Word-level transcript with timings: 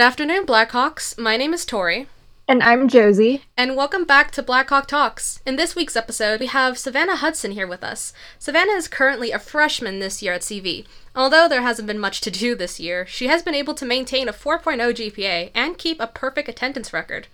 Good 0.00 0.06
afternoon, 0.06 0.46
Blackhawks. 0.46 1.18
My 1.18 1.36
name 1.36 1.52
is 1.52 1.66
Tori. 1.66 2.06
And 2.48 2.62
I'm 2.62 2.88
Josie. 2.88 3.42
And 3.54 3.76
welcome 3.76 4.04
back 4.04 4.30
to 4.30 4.42
Blackhawk 4.42 4.86
Talks. 4.86 5.40
In 5.44 5.56
this 5.56 5.76
week's 5.76 5.94
episode, 5.94 6.40
we 6.40 6.46
have 6.46 6.78
Savannah 6.78 7.16
Hudson 7.16 7.50
here 7.50 7.66
with 7.66 7.84
us. 7.84 8.14
Savannah 8.38 8.72
is 8.72 8.88
currently 8.88 9.30
a 9.30 9.38
freshman 9.38 9.98
this 9.98 10.22
year 10.22 10.32
at 10.32 10.40
CV. 10.40 10.86
Although 11.14 11.48
there 11.48 11.60
hasn't 11.60 11.86
been 11.86 11.98
much 11.98 12.22
to 12.22 12.30
do 12.30 12.54
this 12.54 12.80
year, 12.80 13.04
she 13.04 13.26
has 13.26 13.42
been 13.42 13.54
able 13.54 13.74
to 13.74 13.84
maintain 13.84 14.26
a 14.26 14.32
4.0 14.32 14.78
GPA 14.78 15.50
and 15.54 15.76
keep 15.76 16.00
a 16.00 16.06
perfect 16.06 16.48
attendance 16.48 16.94
record. 16.94 17.26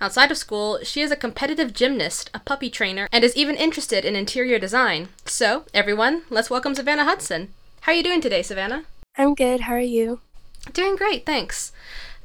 Outside 0.00 0.30
of 0.30 0.38
school, 0.38 0.78
she 0.84 1.02
is 1.02 1.10
a 1.10 1.16
competitive 1.16 1.74
gymnast, 1.74 2.30
a 2.32 2.38
puppy 2.38 2.70
trainer, 2.70 3.08
and 3.10 3.24
is 3.24 3.34
even 3.34 3.56
interested 3.56 4.04
in 4.04 4.14
interior 4.14 4.60
design. 4.60 5.08
So, 5.24 5.64
everyone, 5.74 6.22
let's 6.30 6.50
welcome 6.50 6.76
Savannah 6.76 7.04
Hudson. 7.04 7.52
How 7.80 7.90
are 7.90 7.96
you 7.96 8.04
doing 8.04 8.20
today, 8.20 8.42
Savannah? 8.42 8.84
I'm 9.18 9.34
good. 9.34 9.62
How 9.62 9.74
are 9.74 9.80
you? 9.80 10.20
Doing 10.72 10.94
great, 10.94 11.26
thanks. 11.26 11.72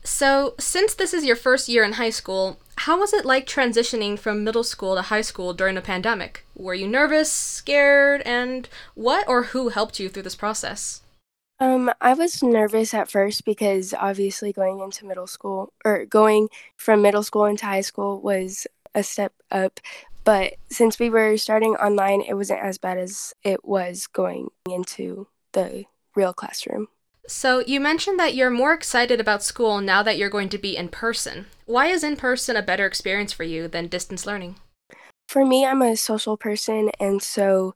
So, 0.08 0.56
since 0.58 0.94
this 0.94 1.14
is 1.14 1.26
your 1.26 1.36
first 1.36 1.68
year 1.68 1.84
in 1.84 1.94
high 1.94 2.12
school, 2.12 2.62
how 2.78 2.98
was 2.98 3.12
it 3.12 3.26
like 3.26 3.46
transitioning 3.46 4.18
from 4.18 4.42
middle 4.42 4.64
school 4.64 4.96
to 4.96 5.02
high 5.02 5.22
school 5.22 5.54
during 5.54 5.76
the 5.76 5.82
pandemic? 5.82 6.46
Were 6.56 6.74
you 6.74 6.88
nervous, 6.88 7.30
scared, 7.30 8.22
and 8.22 8.70
what 8.96 9.28
or 9.28 9.44
who 9.44 9.68
helped 9.68 10.00
you 10.00 10.08
through 10.08 10.24
this 10.24 10.34
process? 10.34 11.02
Um, 11.60 11.92
I 12.00 12.14
was 12.14 12.42
nervous 12.42 12.94
at 12.94 13.12
first 13.12 13.44
because 13.44 13.94
obviously 13.94 14.54
going 14.54 14.80
into 14.80 15.06
middle 15.06 15.28
school 15.28 15.74
or 15.84 16.06
going 16.06 16.48
from 16.78 17.02
middle 17.02 17.22
school 17.22 17.44
into 17.44 17.66
high 17.66 17.82
school 17.82 18.22
was 18.22 18.66
a 18.96 19.04
step 19.04 19.34
up. 19.52 19.82
But 20.24 20.54
since 20.70 21.00
we 21.00 21.10
were 21.10 21.36
starting 21.36 21.76
online, 21.76 22.22
it 22.22 22.36
wasn't 22.36 22.64
as 22.64 22.78
bad 22.78 22.98
as 22.98 23.34
it 23.44 23.66
was 23.66 24.08
going 24.08 24.48
into 24.70 25.28
the 25.52 25.84
real 26.16 26.32
classroom. 26.32 26.88
So, 27.30 27.60
you 27.60 27.82
mentioned 27.82 28.18
that 28.20 28.36
you're 28.36 28.50
more 28.50 28.74
excited 28.74 29.20
about 29.20 29.44
school 29.44 29.82
now 29.82 30.02
that 30.02 30.18
you're 30.18 30.30
going 30.30 30.48
to 30.50 30.58
be 30.58 30.78
in 30.78 30.88
person. 30.88 31.48
Why 31.66 31.88
is 31.88 32.02
in 32.02 32.16
person 32.16 32.56
a 32.56 32.62
better 32.62 32.86
experience 32.86 33.34
for 33.34 33.44
you 33.44 33.68
than 33.68 33.88
distance 33.88 34.26
learning? 34.26 34.56
For 35.28 35.46
me, 35.46 35.66
I'm 35.66 35.82
a 35.82 35.98
social 35.98 36.38
person, 36.38 36.90
and 37.02 37.22
so 37.22 37.76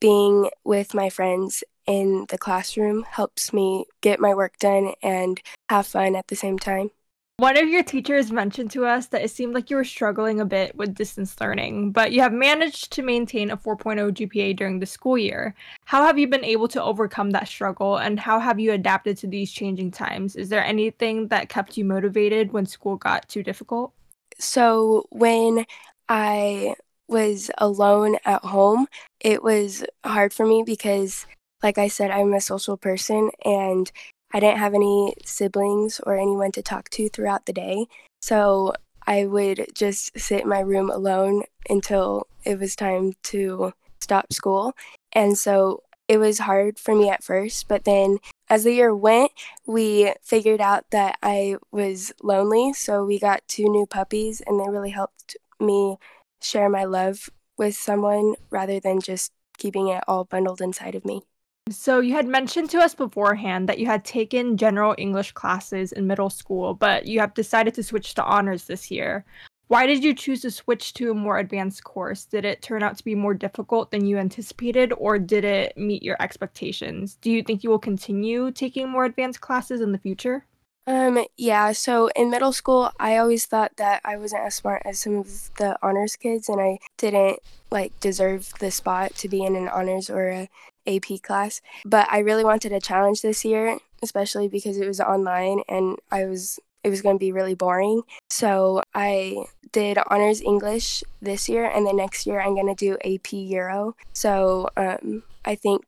being 0.00 0.48
with 0.64 0.94
my 0.94 1.10
friends 1.10 1.62
in 1.86 2.24
the 2.30 2.38
classroom 2.38 3.02
helps 3.02 3.52
me 3.52 3.84
get 4.00 4.18
my 4.18 4.34
work 4.34 4.58
done 4.58 4.94
and 5.02 5.40
have 5.68 5.86
fun 5.86 6.16
at 6.16 6.28
the 6.28 6.36
same 6.36 6.58
time. 6.58 6.90
One 7.38 7.58
of 7.58 7.68
your 7.68 7.82
teachers 7.82 8.32
mentioned 8.32 8.70
to 8.70 8.86
us 8.86 9.08
that 9.08 9.22
it 9.22 9.30
seemed 9.30 9.52
like 9.52 9.68
you 9.68 9.76
were 9.76 9.84
struggling 9.84 10.40
a 10.40 10.46
bit 10.46 10.74
with 10.74 10.94
distance 10.94 11.38
learning, 11.38 11.92
but 11.92 12.12
you 12.12 12.22
have 12.22 12.32
managed 12.32 12.92
to 12.92 13.02
maintain 13.02 13.50
a 13.50 13.58
4.0 13.58 14.10
GPA 14.10 14.56
during 14.56 14.78
the 14.78 14.86
school 14.86 15.18
year. 15.18 15.54
How 15.84 16.02
have 16.02 16.18
you 16.18 16.28
been 16.28 16.46
able 16.46 16.66
to 16.68 16.82
overcome 16.82 17.32
that 17.32 17.46
struggle 17.46 17.98
and 17.98 18.18
how 18.18 18.40
have 18.40 18.58
you 18.58 18.72
adapted 18.72 19.18
to 19.18 19.26
these 19.26 19.52
changing 19.52 19.90
times? 19.90 20.34
Is 20.34 20.48
there 20.48 20.64
anything 20.64 21.28
that 21.28 21.50
kept 21.50 21.76
you 21.76 21.84
motivated 21.84 22.54
when 22.54 22.64
school 22.64 22.96
got 22.96 23.28
too 23.28 23.42
difficult? 23.42 23.92
So, 24.38 25.04
when 25.10 25.66
I 26.08 26.74
was 27.06 27.50
alone 27.58 28.16
at 28.24 28.46
home, 28.46 28.86
it 29.20 29.42
was 29.42 29.84
hard 30.06 30.32
for 30.32 30.46
me 30.46 30.62
because, 30.64 31.26
like 31.62 31.76
I 31.76 31.88
said, 31.88 32.10
I'm 32.10 32.32
a 32.32 32.40
social 32.40 32.78
person 32.78 33.30
and 33.44 33.92
I 34.32 34.40
didn't 34.40 34.58
have 34.58 34.74
any 34.74 35.14
siblings 35.24 36.00
or 36.04 36.16
anyone 36.16 36.52
to 36.52 36.62
talk 36.62 36.88
to 36.90 37.08
throughout 37.08 37.46
the 37.46 37.52
day. 37.52 37.86
So 38.20 38.74
I 39.06 39.24
would 39.26 39.66
just 39.74 40.18
sit 40.18 40.42
in 40.42 40.48
my 40.48 40.60
room 40.60 40.90
alone 40.90 41.44
until 41.70 42.26
it 42.44 42.58
was 42.58 42.76
time 42.76 43.12
to 43.24 43.72
stop 44.00 44.32
school. 44.32 44.74
And 45.12 45.38
so 45.38 45.82
it 46.08 46.18
was 46.18 46.40
hard 46.40 46.78
for 46.78 46.94
me 46.94 47.08
at 47.08 47.24
first, 47.24 47.66
but 47.68 47.84
then 47.84 48.18
as 48.48 48.64
the 48.64 48.72
year 48.72 48.94
went, 48.94 49.32
we 49.66 50.12
figured 50.22 50.60
out 50.60 50.90
that 50.90 51.18
I 51.22 51.56
was 51.72 52.12
lonely. 52.22 52.72
So 52.74 53.04
we 53.04 53.18
got 53.18 53.46
two 53.48 53.64
new 53.64 53.86
puppies, 53.86 54.40
and 54.46 54.60
they 54.60 54.70
really 54.70 54.90
helped 54.90 55.36
me 55.58 55.96
share 56.40 56.68
my 56.68 56.84
love 56.84 57.28
with 57.58 57.74
someone 57.74 58.34
rather 58.50 58.78
than 58.78 59.00
just 59.00 59.32
keeping 59.58 59.88
it 59.88 60.04
all 60.06 60.24
bundled 60.24 60.60
inside 60.60 60.94
of 60.94 61.04
me. 61.04 61.22
So 61.68 61.98
you 61.98 62.14
had 62.14 62.28
mentioned 62.28 62.70
to 62.70 62.78
us 62.78 62.94
beforehand 62.94 63.68
that 63.68 63.80
you 63.80 63.86
had 63.86 64.04
taken 64.04 64.56
general 64.56 64.94
English 64.98 65.32
classes 65.32 65.90
in 65.90 66.06
middle 66.06 66.30
school, 66.30 66.74
but 66.74 67.06
you 67.06 67.18
have 67.18 67.34
decided 67.34 67.74
to 67.74 67.82
switch 67.82 68.14
to 68.14 68.24
honors 68.24 68.64
this 68.64 68.88
year. 68.88 69.24
Why 69.66 69.84
did 69.88 70.04
you 70.04 70.14
choose 70.14 70.42
to 70.42 70.50
switch 70.52 70.94
to 70.94 71.10
a 71.10 71.14
more 71.14 71.38
advanced 71.38 71.82
course? 71.82 72.24
Did 72.24 72.44
it 72.44 72.62
turn 72.62 72.84
out 72.84 72.96
to 72.98 73.04
be 73.04 73.16
more 73.16 73.34
difficult 73.34 73.90
than 73.90 74.06
you 74.06 74.16
anticipated, 74.16 74.92
or 74.96 75.18
did 75.18 75.44
it 75.44 75.76
meet 75.76 76.04
your 76.04 76.16
expectations? 76.20 77.18
Do 77.20 77.32
you 77.32 77.42
think 77.42 77.64
you 77.64 77.70
will 77.70 77.80
continue 77.80 78.52
taking 78.52 78.88
more 78.88 79.04
advanced 79.04 79.40
classes 79.40 79.80
in 79.80 79.90
the 79.90 79.98
future? 79.98 80.46
Um, 80.86 81.24
yeah, 81.36 81.72
so 81.72 82.10
in 82.14 82.30
middle 82.30 82.52
school, 82.52 82.92
I 83.00 83.16
always 83.16 83.44
thought 83.44 83.72
that 83.76 84.02
I 84.04 84.16
wasn't 84.16 84.44
as 84.44 84.54
smart 84.54 84.82
as 84.84 85.00
some 85.00 85.16
of 85.16 85.50
the 85.58 85.76
honors 85.82 86.14
kids, 86.14 86.48
and 86.48 86.60
I 86.60 86.78
didn't 86.96 87.40
like 87.72 87.98
deserve 87.98 88.52
the 88.60 88.70
spot 88.70 89.16
to 89.16 89.28
be 89.28 89.42
in 89.42 89.56
an 89.56 89.66
honors 89.66 90.08
or 90.08 90.28
a 90.28 90.48
AP 90.86 91.22
class. 91.22 91.60
But 91.84 92.08
I 92.10 92.18
really 92.20 92.44
wanted 92.44 92.72
a 92.72 92.80
challenge 92.80 93.22
this 93.22 93.44
year, 93.44 93.78
especially 94.02 94.48
because 94.48 94.78
it 94.78 94.86
was 94.86 95.00
online 95.00 95.62
and 95.68 95.98
I 96.10 96.26
was 96.26 96.58
it 96.84 96.90
was 96.90 97.02
going 97.02 97.16
to 97.16 97.20
be 97.20 97.32
really 97.32 97.54
boring. 97.54 98.02
So 98.30 98.80
I 98.94 99.46
did 99.72 99.98
honors 100.06 100.40
English 100.40 101.02
this 101.20 101.48
year, 101.48 101.64
and 101.64 101.84
then 101.84 101.96
next 101.96 102.26
year 102.26 102.40
I'm 102.40 102.54
going 102.54 102.72
to 102.72 102.76
do 102.76 102.96
AP 103.04 103.32
Euro. 103.32 103.96
So 104.12 104.68
um, 104.76 105.24
I 105.44 105.56
think 105.56 105.84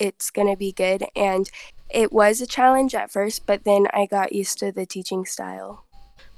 it's 0.00 0.32
going 0.32 0.48
to 0.48 0.56
be 0.56 0.72
good. 0.72 1.04
And 1.14 1.48
it 1.88 2.12
was 2.12 2.40
a 2.40 2.48
challenge 2.48 2.96
at 2.96 3.12
first, 3.12 3.46
but 3.46 3.62
then 3.62 3.86
I 3.92 4.06
got 4.06 4.32
used 4.32 4.58
to 4.58 4.72
the 4.72 4.86
teaching 4.86 5.24
style. 5.24 5.84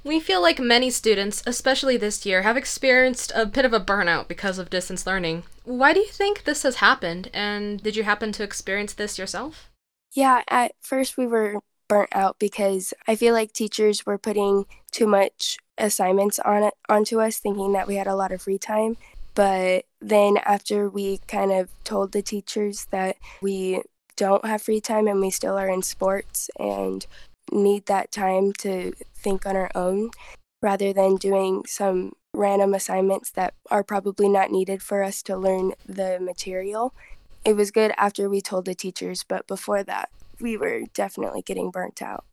We 0.07 0.21
feel 0.21 0.41
like 0.41 0.57
many 0.57 0.89
students, 0.89 1.43
especially 1.45 1.97
this 1.97 2.25
year, 2.25 2.43
have 2.43 2.55
experienced 2.55 3.33
a 3.35 3.45
bit 3.45 3.65
of 3.65 3.73
a 3.73 3.79
burnout 3.81 4.29
because 4.29 4.57
of 4.57 4.69
distance 4.69 5.05
learning. 5.05 5.43
Why 5.65 5.91
do 5.91 5.99
you 5.99 6.07
think 6.07 6.45
this 6.45 6.63
has 6.63 6.77
happened, 6.77 7.29
and 7.33 7.83
did 7.83 7.97
you 7.97 8.03
happen 8.03 8.31
to 8.31 8.43
experience 8.43 8.93
this 8.93 9.19
yourself? 9.19 9.69
Yeah, 10.13 10.43
at 10.47 10.71
first 10.79 11.17
we 11.17 11.27
were 11.27 11.59
burnt 11.89 12.07
out 12.13 12.39
because 12.39 12.93
I 13.05 13.17
feel 13.17 13.33
like 13.33 13.51
teachers 13.51 14.05
were 14.05 14.17
putting 14.17 14.65
too 14.93 15.07
much 15.07 15.57
assignments 15.77 16.39
on 16.39 16.63
it 16.63 16.73
onto 16.87 17.19
us 17.19 17.37
thinking 17.37 17.73
that 17.73 17.87
we 17.87 17.95
had 17.95 18.07
a 18.07 18.15
lot 18.15 18.31
of 18.31 18.41
free 18.41 18.57
time. 18.57 18.95
But 19.35 19.83
then 19.99 20.37
after 20.37 20.89
we 20.89 21.19
kind 21.27 21.51
of 21.51 21.69
told 21.83 22.13
the 22.13 22.21
teachers 22.21 22.85
that 22.91 23.17
we 23.41 23.83
don't 24.15 24.45
have 24.45 24.61
free 24.61 24.79
time 24.79 25.07
and 25.07 25.19
we 25.19 25.31
still 25.31 25.57
are 25.57 25.69
in 25.69 25.81
sports 25.81 26.49
and 26.57 27.05
need 27.51 27.85
that 27.85 28.11
time 28.11 28.53
to 28.53 28.93
think 29.27 29.45
on 29.45 29.57
our 29.57 29.69
own 29.75 30.09
rather 30.61 30.93
than 30.93 31.17
doing 31.17 31.63
some 31.67 32.13
random 32.33 32.73
assignments 32.73 33.29
that 33.31 33.53
are 33.69 33.83
probably 33.83 34.29
not 34.29 34.51
needed 34.51 34.81
for 34.81 35.03
us 35.03 35.21
to 35.21 35.35
learn 35.35 35.73
the 35.85 36.17
material. 36.21 36.93
It 37.43 37.57
was 37.57 37.69
good 37.69 37.91
after 37.97 38.29
we 38.29 38.39
told 38.39 38.63
the 38.63 38.73
teachers, 38.73 39.25
but 39.27 39.45
before 39.45 39.83
that, 39.83 40.09
we 40.39 40.55
were 40.55 40.83
definitely 40.93 41.41
getting 41.41 41.71
burnt 41.71 42.01
out. 42.01 42.23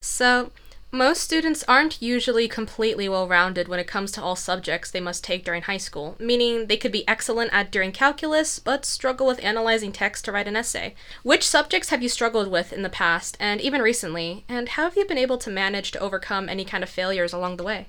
So, 0.00 0.50
most 0.90 1.22
students 1.22 1.62
aren't 1.68 2.00
usually 2.00 2.48
completely 2.48 3.08
well 3.08 3.28
rounded 3.28 3.68
when 3.68 3.78
it 3.78 3.86
comes 3.86 4.10
to 4.12 4.22
all 4.22 4.36
subjects 4.36 4.90
they 4.90 5.00
must 5.00 5.22
take 5.22 5.44
during 5.44 5.62
high 5.62 5.76
school, 5.76 6.16
meaning 6.18 6.66
they 6.66 6.78
could 6.78 6.92
be 6.92 7.06
excellent 7.06 7.52
at 7.52 7.70
during 7.70 7.92
calculus, 7.92 8.58
but 8.58 8.86
struggle 8.86 9.26
with 9.26 9.44
analyzing 9.44 9.92
text 9.92 10.24
to 10.24 10.32
write 10.32 10.48
an 10.48 10.56
essay. 10.56 10.94
Which 11.22 11.46
subjects 11.46 11.90
have 11.90 12.02
you 12.02 12.08
struggled 12.08 12.50
with 12.50 12.72
in 12.72 12.82
the 12.82 12.88
past, 12.88 13.36
and 13.38 13.60
even 13.60 13.82
recently, 13.82 14.44
and 14.48 14.70
how 14.70 14.84
have 14.84 14.96
you 14.96 15.04
been 15.04 15.18
able 15.18 15.38
to 15.38 15.50
manage 15.50 15.90
to 15.90 16.00
overcome 16.00 16.48
any 16.48 16.64
kind 16.64 16.82
of 16.82 16.88
failures 16.88 17.34
along 17.34 17.58
the 17.58 17.64
way? 17.64 17.86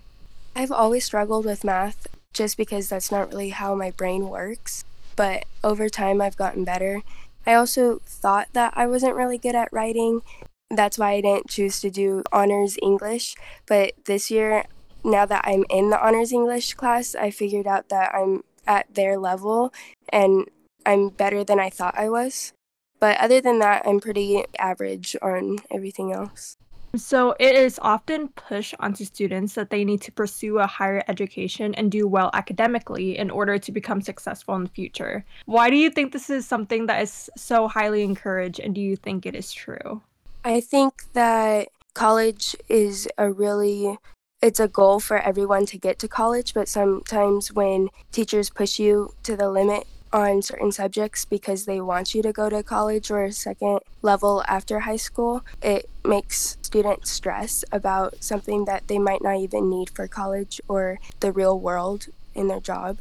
I've 0.56 0.72
always 0.72 1.06
struggled 1.06 1.46
with 1.46 1.64
math 1.64 2.08
just 2.34 2.58
because 2.58 2.90
that's 2.90 3.12
not 3.12 3.30
really 3.30 3.50
how 3.50 3.76
my 3.76 3.92
brain 3.92 4.28
works, 4.28 4.84
but 5.16 5.46
over 5.64 5.88
time 5.88 6.22
I've 6.22 6.38
gotten 6.38 6.66
better. 6.66 7.02
I 7.46 7.54
also 7.54 8.02
thought 8.06 8.50
that 8.54 8.74
I 8.76 8.88
wasn't 8.88 9.16
really 9.16 9.38
good 9.38 9.56
at 9.56 9.72
writing, 9.72 10.22
that's 10.70 10.98
why 10.98 11.14
I 11.14 11.22
didn't 11.22 11.50
choose 11.50 11.80
to 11.82 11.90
do 11.90 12.24
honors 12.32 12.78
English. 12.82 13.36
But 13.66 13.94
this 14.06 14.30
year, 14.30 14.66
now 15.04 15.26
that 15.26 15.44
I'm 15.46 15.66
in 15.70 15.90
the 15.90 16.04
honors 16.04 16.32
English 16.32 16.74
class, 16.76 17.16
I 17.16 17.32
figured 17.32 17.68
out 17.68 17.90
that 17.90 18.14
I'm 18.14 18.44
at 18.68 18.94
their 18.94 19.18
level 19.18 19.74
and 20.10 20.48
I'm 20.86 21.10
better 21.10 21.44
than 21.44 21.60
I 21.60 21.70
thought 21.70 21.98
I 21.98 22.10
was. 22.10 22.54
But 23.00 23.18
other 23.18 23.42
than 23.42 23.60
that, 23.60 23.84
I'm 23.86 24.00
pretty 24.00 24.44
average 24.58 25.16
on 25.22 25.58
everything 25.72 26.12
else. 26.12 26.58
So 26.96 27.36
it 27.40 27.56
is 27.56 27.80
often 27.84 28.30
pushed 28.30 28.74
onto 28.80 29.06
students 29.06 29.54
that 29.54 29.70
they 29.70 29.86
need 29.86 30.02
to 30.02 30.12
pursue 30.12 30.58
a 30.58 30.66
higher 30.66 31.04
education 31.08 31.76
and 31.76 31.92
do 31.92 32.08
well 32.08 32.32
academically 32.34 33.18
in 33.18 33.30
order 33.30 33.60
to 33.60 33.72
become 33.72 34.02
successful 34.02 34.56
in 34.56 34.64
the 34.64 34.70
future. 34.70 35.24
Why 35.46 35.70
do 35.70 35.76
you 35.76 35.92
think 35.92 36.12
this 36.12 36.32
is 36.32 36.48
something 36.48 36.88
that 36.88 37.02
is 37.04 37.30
so 37.38 37.68
highly 37.68 38.02
encouraged 38.02 38.60
and 38.60 38.74
do 38.74 38.82
you 38.82 38.96
think 38.96 39.28
it 39.28 39.36
is 39.36 39.54
true? 39.54 40.02
I 40.44 40.62
think 40.62 41.12
that 41.14 41.70
college 41.94 42.56
is 42.68 43.08
a 43.18 43.32
really 43.32 43.98
it's 44.42 44.60
a 44.60 44.70
goal 44.70 45.02
for 45.02 45.18
everyone 45.18 45.66
to 45.66 45.78
get 45.78 46.00
to 46.00 46.08
college, 46.08 46.54
but 46.54 46.70
sometimes 46.70 47.52
when 47.52 47.90
teachers 48.14 48.50
push 48.50 48.80
you 48.80 49.14
to 49.24 49.36
the 49.36 49.50
limit, 49.50 49.86
on 50.12 50.42
certain 50.42 50.72
subjects 50.72 51.26
because 51.26 51.66
they 51.66 51.80
want 51.82 52.14
you 52.16 52.22
to 52.22 52.34
go 52.34 52.50
to 52.50 52.64
college 52.64 53.12
or 53.12 53.30
second 53.32 53.80
level 54.02 54.44
after 54.48 54.82
high 54.82 54.96
school. 54.96 55.44
It 55.62 55.90
makes 56.04 56.58
students 56.62 57.12
stress 57.12 57.64
about 57.72 58.24
something 58.24 58.66
that 58.66 58.88
they 58.88 58.98
might 58.98 59.24
not 59.24 59.38
even 59.38 59.70
need 59.70 59.90
for 59.90 60.08
college 60.08 60.60
or 60.68 61.00
the 61.20 61.32
real 61.32 61.60
world 61.60 62.08
in 62.34 62.48
their 62.48 62.60
job. 62.60 63.00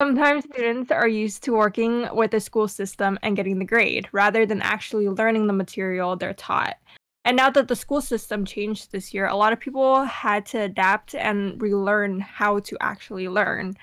Sometimes 0.00 0.44
students 0.44 0.92
are 0.92 1.08
used 1.08 1.42
to 1.42 1.52
working 1.52 2.08
with 2.12 2.30
the 2.30 2.38
school 2.38 2.68
system 2.68 3.18
and 3.22 3.34
getting 3.34 3.58
the 3.58 3.64
grade 3.64 4.08
rather 4.12 4.46
than 4.46 4.62
actually 4.62 5.08
learning 5.08 5.48
the 5.48 5.52
material 5.52 6.14
they're 6.14 6.34
taught. 6.34 6.76
And 7.24 7.36
now 7.36 7.50
that 7.50 7.66
the 7.66 7.74
school 7.74 8.00
system 8.00 8.44
changed 8.44 8.92
this 8.92 9.12
year, 9.12 9.26
a 9.26 9.34
lot 9.34 9.52
of 9.52 9.58
people 9.58 10.04
had 10.04 10.46
to 10.46 10.58
adapt 10.62 11.16
and 11.16 11.60
relearn 11.60 12.20
how 12.20 12.60
to 12.60 12.76
actually 12.80 13.28
learn. 13.28 13.76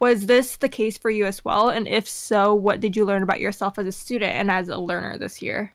Was 0.00 0.26
this 0.26 0.56
the 0.56 0.68
case 0.68 0.98
for 0.98 1.10
you 1.10 1.26
as 1.26 1.44
well? 1.44 1.68
And 1.68 1.86
if 1.86 2.08
so, 2.08 2.52
what 2.52 2.80
did 2.80 2.96
you 2.96 3.04
learn 3.04 3.22
about 3.22 3.38
yourself 3.38 3.78
as 3.78 3.86
a 3.86 3.92
student 3.92 4.32
and 4.32 4.50
as 4.50 4.68
a 4.68 4.78
learner 4.78 5.16
this 5.16 5.40
year? 5.40 5.72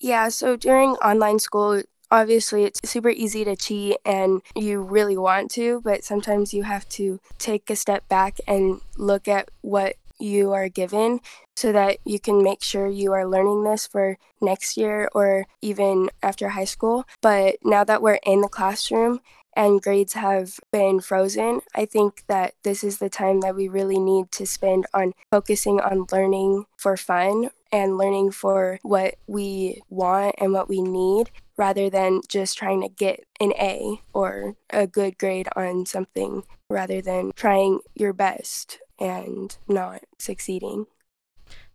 Yeah, 0.00 0.28
so 0.28 0.54
during 0.54 0.90
online 0.96 1.38
school, 1.38 1.82
obviously 2.10 2.64
it's 2.64 2.80
super 2.88 3.10
easy 3.10 3.44
to 3.44 3.56
cheat 3.56 3.96
and 4.04 4.42
you 4.54 4.80
really 4.80 5.16
want 5.16 5.50
to, 5.52 5.80
but 5.82 6.04
sometimes 6.04 6.52
you 6.52 6.64
have 6.64 6.88
to 6.90 7.20
take 7.38 7.70
a 7.70 7.76
step 7.76 8.08
back 8.08 8.38
and 8.46 8.80
look 8.96 9.28
at 9.28 9.50
what 9.62 9.96
you 10.18 10.52
are 10.52 10.68
given 10.68 11.20
so 11.56 11.72
that 11.72 11.98
you 12.04 12.20
can 12.20 12.42
make 12.42 12.62
sure 12.62 12.86
you 12.86 13.12
are 13.12 13.26
learning 13.26 13.64
this 13.64 13.86
for 13.86 14.18
next 14.40 14.76
year 14.76 15.08
or 15.14 15.46
even 15.62 16.10
after 16.22 16.50
high 16.50 16.64
school. 16.64 17.06
But 17.22 17.56
now 17.64 17.84
that 17.84 18.02
we're 18.02 18.20
in 18.24 18.42
the 18.42 18.48
classroom, 18.48 19.20
and 19.56 19.82
grades 19.82 20.12
have 20.12 20.60
been 20.72 21.00
frozen, 21.00 21.60
I 21.74 21.84
think 21.84 22.24
that 22.28 22.54
this 22.62 22.84
is 22.84 22.98
the 22.98 23.10
time 23.10 23.40
that 23.40 23.56
we 23.56 23.68
really 23.68 23.98
need 23.98 24.30
to 24.32 24.46
spend 24.46 24.86
on 24.94 25.12
focusing 25.30 25.80
on 25.80 26.06
learning 26.12 26.66
for 26.76 26.96
fun 26.96 27.50
and 27.72 27.98
learning 27.98 28.30
for 28.30 28.78
what 28.82 29.16
we 29.26 29.82
want 29.88 30.36
and 30.38 30.52
what 30.52 30.68
we 30.68 30.80
need 30.82 31.30
rather 31.60 31.90
than 31.90 32.22
just 32.26 32.56
trying 32.56 32.80
to 32.80 32.88
get 32.88 33.20
an 33.38 33.52
A 33.52 34.00
or 34.14 34.56
a 34.70 34.86
good 34.86 35.18
grade 35.18 35.46
on 35.54 35.84
something 35.84 36.42
rather 36.70 37.02
than 37.02 37.32
trying 37.36 37.80
your 37.94 38.14
best 38.14 38.78
and 38.98 39.58
not 39.68 40.00
succeeding. 40.18 40.86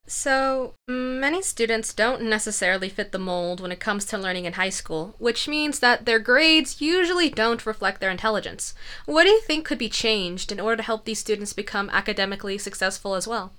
So, 0.08 0.74
many 0.88 1.44
students 1.44 1.94
don't 1.94 2.24
necessarily 2.24 2.90
fit 2.90 3.12
the 3.12 3.20
mold 3.20 3.60
when 3.60 3.72
it 3.72 3.80
comes 3.80 4.06
to 4.06 4.18
learning 4.18 4.46
in 4.46 4.54
high 4.54 4.70
school, 4.70 5.14
which 5.20 5.48
means 5.48 5.80
that 5.80 6.06
their 6.06 6.20
grades 6.20 6.82
usually 6.82 7.30
don't 7.30 7.66
reflect 7.66 8.02
their 8.02 8.12
intelligence. 8.12 8.74
What 9.06 9.26
do 9.26 9.30
you 9.30 9.42
think 9.42 9.66
could 9.66 9.78
be 9.78 9.90
changed 9.90 10.52
in 10.52 10.60
order 10.60 10.78
to 10.78 10.84
help 10.84 11.06
these 11.06 11.20
students 11.20 11.54
become 11.54 11.92
academically 11.92 12.58
successful 12.58 13.14
as 13.14 13.28
well? 13.28 13.54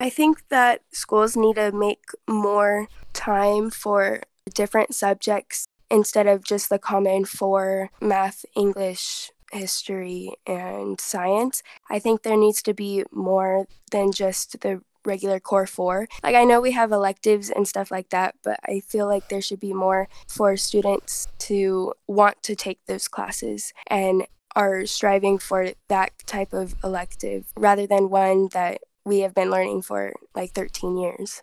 I 0.00 0.08
think 0.08 0.48
that 0.48 0.80
schools 0.90 1.36
need 1.36 1.56
to 1.56 1.70
make 1.72 2.04
more 2.28 2.88
time 3.12 3.70
for 3.70 4.22
different 4.54 4.94
subjects 4.94 5.66
instead 5.90 6.26
of 6.26 6.44
just 6.44 6.68
the 6.68 6.78
common 6.78 7.24
four 7.24 7.90
math, 8.00 8.44
English, 8.54 9.30
history, 9.52 10.32
and 10.46 11.00
science. 11.00 11.62
I 11.90 11.98
think 11.98 12.22
there 12.22 12.36
needs 12.36 12.62
to 12.62 12.74
be 12.74 13.04
more 13.12 13.66
than 13.90 14.12
just 14.12 14.60
the 14.60 14.82
regular 15.04 15.38
core 15.38 15.66
four. 15.66 16.08
Like, 16.22 16.34
I 16.34 16.44
know 16.44 16.60
we 16.60 16.72
have 16.72 16.90
electives 16.90 17.48
and 17.48 17.66
stuff 17.66 17.90
like 17.90 18.10
that, 18.10 18.34
but 18.42 18.58
I 18.64 18.80
feel 18.80 19.06
like 19.06 19.28
there 19.28 19.40
should 19.40 19.60
be 19.60 19.72
more 19.72 20.08
for 20.26 20.56
students 20.56 21.28
to 21.40 21.94
want 22.08 22.42
to 22.42 22.56
take 22.56 22.84
those 22.86 23.08
classes 23.08 23.72
and 23.86 24.26
are 24.56 24.86
striving 24.86 25.38
for 25.38 25.72
that 25.88 26.12
type 26.26 26.52
of 26.52 26.74
elective 26.82 27.52
rather 27.56 27.86
than 27.86 28.10
one 28.10 28.48
that 28.52 28.80
we 29.04 29.20
have 29.20 29.34
been 29.34 29.50
learning 29.50 29.82
for 29.82 30.14
like 30.34 30.52
13 30.52 30.96
years. 30.96 31.42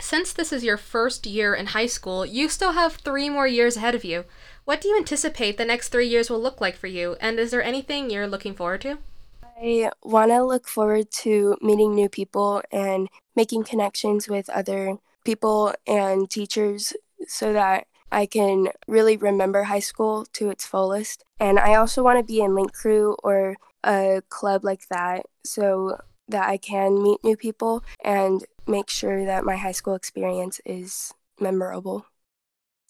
Since 0.00 0.32
this 0.32 0.52
is 0.52 0.64
your 0.64 0.78
first 0.78 1.26
year 1.26 1.54
in 1.54 1.66
high 1.66 1.86
school, 1.86 2.24
you 2.24 2.48
still 2.48 2.72
have 2.72 2.94
three 2.94 3.28
more 3.28 3.46
years 3.46 3.76
ahead 3.76 3.94
of 3.94 4.04
you. 4.04 4.24
What 4.64 4.80
do 4.80 4.88
you 4.88 4.96
anticipate 4.96 5.58
the 5.58 5.64
next 5.64 5.90
three 5.90 6.08
years 6.08 6.30
will 6.30 6.40
look 6.40 6.60
like 6.60 6.76
for 6.76 6.86
you, 6.86 7.16
and 7.20 7.38
is 7.38 7.50
there 7.50 7.62
anything 7.62 8.08
you're 8.08 8.26
looking 8.26 8.54
forward 8.54 8.80
to? 8.82 8.98
I 9.42 9.90
want 10.02 10.30
to 10.30 10.42
look 10.42 10.66
forward 10.66 11.10
to 11.22 11.56
meeting 11.60 11.94
new 11.94 12.08
people 12.08 12.62
and 12.72 13.08
making 13.36 13.64
connections 13.64 14.26
with 14.26 14.48
other 14.48 14.96
people 15.24 15.74
and 15.86 16.30
teachers 16.30 16.94
so 17.28 17.52
that 17.52 17.86
I 18.10 18.24
can 18.24 18.68
really 18.88 19.18
remember 19.18 19.64
high 19.64 19.80
school 19.80 20.26
to 20.32 20.50
its 20.50 20.66
fullest. 20.66 21.24
And 21.38 21.58
I 21.58 21.74
also 21.74 22.02
want 22.02 22.18
to 22.18 22.24
be 22.24 22.40
in 22.40 22.54
Link 22.54 22.72
Crew 22.72 23.16
or 23.22 23.56
a 23.84 24.22
club 24.30 24.64
like 24.64 24.88
that 24.88 25.26
so 25.44 25.98
that 26.30 26.48
I 26.48 26.56
can 26.56 27.02
meet 27.02 27.22
new 27.22 27.36
people 27.36 27.84
and 28.04 28.44
make 28.66 28.90
sure 28.90 29.24
that 29.24 29.44
my 29.44 29.56
high 29.56 29.72
school 29.72 29.94
experience 29.94 30.60
is 30.64 31.12
memorable. 31.38 32.06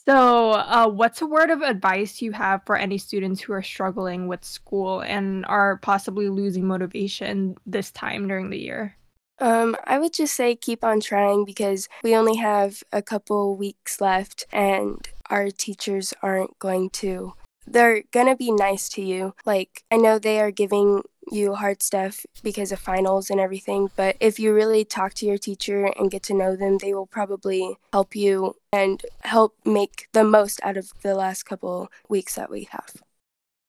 So, 0.06 0.52
uh, 0.52 0.88
what's 0.88 1.20
a 1.20 1.26
word 1.26 1.50
of 1.50 1.62
advice 1.62 2.22
you 2.22 2.32
have 2.32 2.62
for 2.64 2.76
any 2.76 2.98
students 2.98 3.40
who 3.42 3.52
are 3.52 3.62
struggling 3.62 4.28
with 4.28 4.44
school 4.44 5.00
and 5.00 5.44
are 5.46 5.76
possibly 5.76 6.28
losing 6.28 6.66
motivation 6.66 7.56
this 7.66 7.90
time 7.90 8.26
during 8.26 8.50
the 8.50 8.58
year? 8.58 8.96
Um, 9.40 9.76
I 9.84 9.98
would 9.98 10.12
just 10.12 10.34
say 10.34 10.54
keep 10.54 10.84
on 10.84 11.00
trying 11.00 11.44
because 11.44 11.88
we 12.02 12.14
only 12.14 12.36
have 12.36 12.82
a 12.92 13.02
couple 13.02 13.56
weeks 13.56 14.00
left 14.00 14.44
and 14.52 15.08
our 15.30 15.50
teachers 15.50 16.12
aren't 16.22 16.58
going 16.58 16.90
to. 16.90 17.34
They're 17.70 18.02
to 18.26 18.36
be 18.36 18.50
nice 18.50 18.88
to 18.90 19.02
you. 19.02 19.34
Like, 19.46 19.84
I 19.90 19.96
know 19.96 20.18
they 20.18 20.40
are 20.40 20.50
giving 20.50 21.02
you 21.30 21.54
hard 21.54 21.82
stuff 21.82 22.26
because 22.42 22.72
of 22.72 22.80
finals 22.80 23.30
and 23.30 23.38
everything. 23.38 23.90
But 23.94 24.16
if 24.18 24.40
you 24.40 24.52
really 24.52 24.84
talk 24.84 25.14
to 25.14 25.26
your 25.26 25.38
teacher 25.38 25.86
and 25.96 26.10
get 26.10 26.24
to 26.24 26.34
know 26.34 26.56
them, 26.56 26.78
they 26.78 26.94
will 26.94 27.06
probably 27.06 27.76
help 27.92 28.16
you 28.16 28.56
and 28.72 29.02
help 29.20 29.54
make 29.64 30.08
the 30.12 30.24
most 30.24 30.60
out 30.64 30.76
of 30.76 30.92
the 31.02 31.14
last 31.14 31.44
couple 31.44 31.88
weeks 32.08 32.34
that 32.34 32.50
we 32.50 32.68
have. 32.72 32.96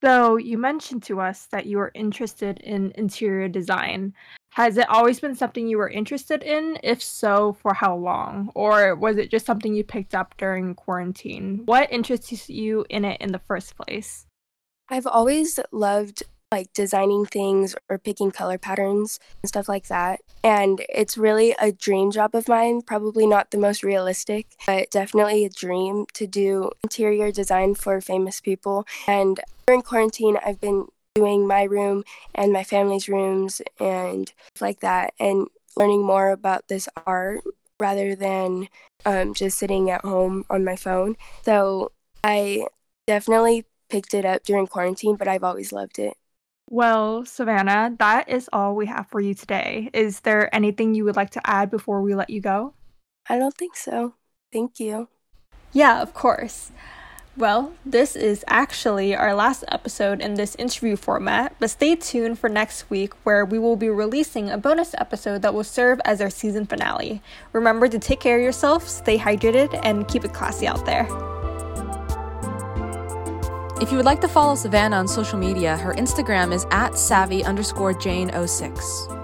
So, 0.04 0.38
you 0.38 0.58
mentioned 0.58 1.04
to 1.04 1.22
us 1.22 1.46
that 1.52 1.68
you 1.68 1.80
are 1.80 1.92
interested 1.94 2.60
in 2.60 2.92
interior 2.96 3.48
design. 3.48 4.14
Has 4.52 4.78
it 4.78 4.90
always 4.90 5.20
been 5.20 5.36
something 5.36 5.68
you 5.68 5.78
were 5.78 5.90
interested 5.90 6.44
in? 6.44 6.78
If 6.84 7.02
so, 7.02 7.54
for 7.62 7.74
how 7.74 7.96
long? 7.96 8.52
Or 8.54 8.96
was 8.96 9.18
it 9.18 9.32
just 9.32 9.46
something 9.46 9.74
you 9.74 9.84
picked 9.84 10.14
up 10.14 10.36
during 10.38 10.76
quarantine? 10.76 11.62
What 11.66 11.92
interests 11.92 12.50
you 12.50 12.86
in 12.90 13.06
it 13.06 13.22
in 13.22 13.32
the 13.32 13.40
first 13.40 13.78
place? 13.78 14.26
I've 14.90 15.08
always 15.08 15.58
loved 15.72 16.24
like 16.52 16.74
designing 16.74 17.26
things 17.26 17.76
or 17.88 17.98
picking 17.98 18.30
color 18.30 18.58
patterns 18.58 19.20
and 19.42 19.48
stuff 19.48 19.70
like 19.70 19.88
that. 19.88 20.20
And 20.44 20.84
it's 20.90 21.18
really 21.18 21.56
a 21.60 21.72
dream 21.72 22.12
job 22.12 22.36
of 22.36 22.50
mine, 22.50 22.82
probably 22.82 23.26
not 23.26 23.52
the 23.52 23.58
most 23.58 23.84
realistic, 23.84 24.48
but 24.68 24.92
definitely 24.92 25.46
a 25.46 25.50
dream 25.50 26.08
to 26.14 26.28
do 26.28 26.72
interior 26.84 27.32
design 27.32 27.76
for 27.76 28.02
famous 28.02 28.42
people. 28.42 28.86
And 29.08 29.40
during 29.66 29.82
quarantine, 29.82 30.38
I've 30.46 30.60
been 30.60 30.88
doing 31.16 31.46
my 31.46 31.64
room 31.64 32.04
and 32.34 32.54
my 32.54 32.64
family's 32.64 33.10
rooms 33.10 33.62
and 33.80 34.32
like 34.60 34.80
that 34.80 35.14
and 35.20 35.48
learning 35.76 36.04
more 36.04 36.32
about 36.32 36.68
this 36.68 36.88
art 37.06 37.42
rather 37.80 38.16
than 38.16 38.68
um, 39.06 39.34
just 39.34 39.58
sitting 39.58 39.90
at 39.90 40.02
home 40.02 40.46
on 40.50 40.64
my 40.64 40.76
phone. 40.76 41.16
So 41.44 41.92
I 42.24 42.68
definitely 43.08 43.66
picked 43.90 44.14
it 44.14 44.26
up 44.26 44.44
during 44.44 44.68
quarantine, 44.68 45.16
but 45.16 45.28
I've 45.28 45.44
always 45.44 45.74
loved 45.74 46.00
it. 46.00 46.16
Well, 46.70 47.26
Savannah, 47.26 47.96
that 48.00 48.30
is 48.30 48.50
all 48.54 48.76
we 48.76 48.86
have 48.86 49.08
for 49.10 49.20
you 49.20 49.34
today. 49.34 49.90
Is 49.94 50.22
there 50.22 50.54
anything 50.56 50.96
you 50.96 51.04
would 51.04 51.18
like 51.18 51.32
to 51.32 51.42
add 51.44 51.70
before 51.70 52.02
we 52.02 52.16
let 52.16 52.30
you 52.30 52.40
go? 52.40 52.74
I 53.28 53.38
don't 53.38 53.56
think 53.56 53.76
so. 53.76 54.14
Thank 54.54 54.80
you. 54.80 55.10
Yeah, 55.74 56.02
of 56.02 56.14
course. 56.14 56.72
Well, 57.38 57.72
this 57.86 58.18
is 58.18 58.44
actually 58.46 59.16
our 59.16 59.34
last 59.34 59.64
episode 59.70 60.20
in 60.20 60.34
this 60.34 60.54
interview 60.56 60.98
format, 60.98 61.56
but 61.60 61.70
stay 61.70 61.96
tuned 61.96 62.38
for 62.38 62.50
next 62.50 62.90
week 62.90 63.14
where 63.24 63.46
we 63.46 63.58
will 63.58 63.78
be 63.78 63.90
releasing 63.90 64.50
a 64.50 64.58
bonus 64.58 64.94
episode 64.98 65.42
that 65.42 65.54
will 65.54 65.64
serve 65.64 66.02
as 66.04 66.20
our 66.20 66.30
season 66.30 66.66
finale. 66.66 67.22
Remember 67.54 67.88
to 67.88 68.00
take 68.00 68.20
care 68.20 68.38
of 68.38 68.44
yourself, 68.44 68.86
stay 68.86 69.18
hydrated, 69.18 69.80
and 69.82 70.10
keep 70.10 70.26
it 70.26 70.34
classy 70.34 70.68
out 70.68 70.86
there. 70.86 71.08
If 73.82 73.92
you 73.92 73.98
would 73.98 74.06
like 74.06 74.22
to 74.22 74.28
follow 74.28 74.56
Savannah 74.56 74.98
on 74.98 75.08
social 75.08 75.40
media, 75.40 75.78
her 75.78 75.94
Instagram 75.94 76.54
is 76.54 76.66
at 76.70 76.98
savvy 76.98 77.46
underscore 77.46 77.94
jane06. 77.94 79.18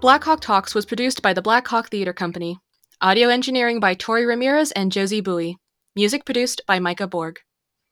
Blackhawk 0.00 0.40
Talks 0.40 0.74
was 0.74 0.86
produced 0.86 1.20
by 1.20 1.34
the 1.34 1.42
Blackhawk 1.42 1.90
Theater 1.90 2.14
Company. 2.14 2.58
Audio 3.02 3.30
engineering 3.30 3.80
by 3.80 3.94
Tori 3.94 4.26
Ramirez 4.26 4.72
and 4.72 4.92
Josie 4.92 5.22
Bowie. 5.22 5.56
Music 5.96 6.26
produced 6.26 6.60
by 6.66 6.78
Micah 6.78 7.06
Borg. 7.06 7.40